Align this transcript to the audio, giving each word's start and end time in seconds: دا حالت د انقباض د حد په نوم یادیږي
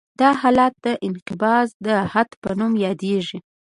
دا 0.19 0.29
حالت 0.41 0.73
د 0.85 0.87
انقباض 1.07 1.67
د 1.85 1.87
حد 2.13 2.29
په 2.41 2.49
نوم 2.59 2.73
یادیږي 2.85 3.37